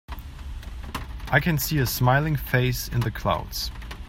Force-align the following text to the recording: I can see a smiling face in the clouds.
I 1.27 1.39
can 1.39 1.59
see 1.59 1.77
a 1.77 1.85
smiling 1.85 2.35
face 2.35 2.87
in 2.87 3.01
the 3.01 3.11
clouds. 3.11 3.69